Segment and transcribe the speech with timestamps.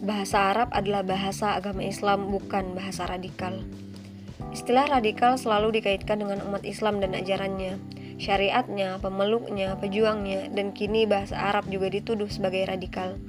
[0.00, 3.60] Bahasa Arab adalah bahasa agama Islam, bukan bahasa radikal.
[4.48, 7.76] Istilah radikal selalu dikaitkan dengan umat Islam dan ajarannya,
[8.16, 13.20] syariatnya, pemeluknya, pejuangnya, dan kini bahasa Arab juga dituduh sebagai radikal.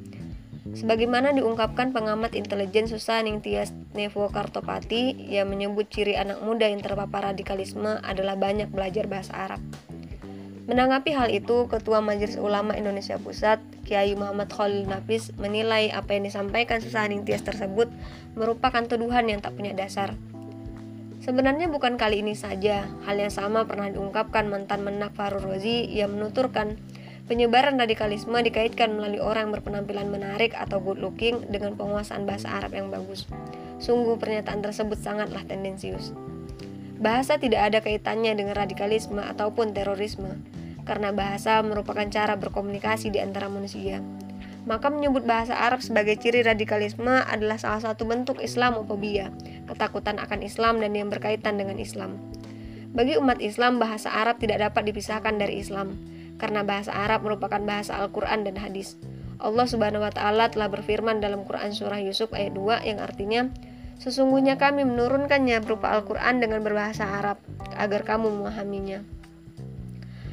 [0.71, 7.35] Sebagaimana diungkapkan pengamat intelijen Susaning Tias Nevo Kartopati yang menyebut ciri anak muda yang terpapar
[7.35, 9.59] radikalisme adalah banyak belajar bahasa Arab.
[10.69, 16.29] Menanggapi hal itu, Ketua Majelis Ulama Indonesia Pusat, Kiai Muhammad Khalil Nafis, menilai apa yang
[16.29, 17.89] disampaikan Susaning Tias tersebut
[18.37, 20.13] merupakan tuduhan yang tak punya dasar.
[21.21, 26.17] Sebenarnya bukan kali ini saja, hal yang sama pernah diungkapkan mantan Menak Farur Rozi yang
[26.17, 26.77] menuturkan
[27.29, 32.73] penyebaran radikalisme dikaitkan melalui orang yang berpenampilan menarik atau good looking dengan penguasaan bahasa Arab
[32.73, 33.29] yang bagus.
[33.77, 36.13] Sungguh pernyataan tersebut sangatlah tendensius.
[37.01, 40.37] Bahasa tidak ada kaitannya dengan radikalisme ataupun terorisme
[40.85, 44.01] karena bahasa merupakan cara berkomunikasi di antara manusia.
[44.69, 49.33] Maka menyebut bahasa Arab sebagai ciri radikalisme adalah salah satu bentuk Islamofobia,
[49.65, 52.21] ketakutan akan Islam dan yang berkaitan dengan Islam.
[52.93, 55.97] Bagi umat Islam, bahasa Arab tidak dapat dipisahkan dari Islam,
[56.37, 59.01] karena bahasa Arab merupakan bahasa Al-Quran dan hadis.
[59.41, 63.49] Allah Subhanahu wa Ta'ala telah berfirman dalam Quran Surah Yusuf ayat 2 yang artinya,
[64.01, 67.37] Sesungguhnya kami menurunkannya berupa Al-Quran dengan berbahasa Arab,
[67.77, 69.21] agar kamu memahaminya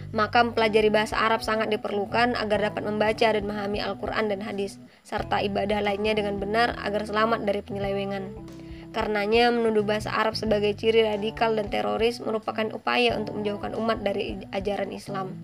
[0.09, 5.45] maka mempelajari bahasa Arab sangat diperlukan agar dapat membaca dan memahami Al-Quran dan hadis, serta
[5.45, 8.33] ibadah lainnya dengan benar agar selamat dari penyelewengan.
[8.89, 14.41] Karenanya, menuduh bahasa Arab sebagai ciri radikal dan teroris merupakan upaya untuk menjauhkan umat dari
[14.49, 15.37] ajaran Islam.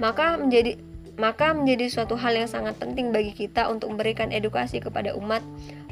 [0.00, 0.80] Maka menjadi
[1.16, 5.40] maka menjadi suatu hal yang sangat penting bagi kita untuk memberikan edukasi kepada umat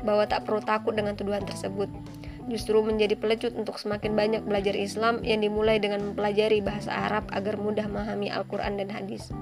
[0.05, 1.89] bahwa tak perlu takut dengan tuduhan tersebut
[2.49, 7.57] justru menjadi pelecut untuk semakin banyak belajar Islam yang dimulai dengan mempelajari bahasa Arab agar
[7.57, 9.33] mudah memahami Al-Quran dan hadis.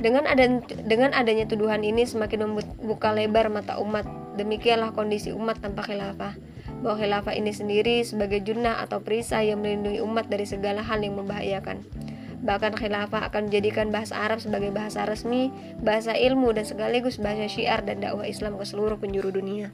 [0.00, 0.48] Dengan, ada,
[0.88, 4.08] dengan adanya tuduhan ini semakin membuka lebar mata umat.
[4.40, 6.40] Demikianlah kondisi umat tanpa khilafah.
[6.80, 11.20] Bahwa khilafah ini sendiri sebagai junnah atau perisai yang melindungi umat dari segala hal yang
[11.20, 11.84] membahayakan.
[12.40, 17.84] Bahkan khilafah akan menjadikan bahasa Arab sebagai bahasa resmi, bahasa ilmu, dan sekaligus bahasa syiar
[17.84, 19.68] dan dakwah Islam ke seluruh penjuru dunia.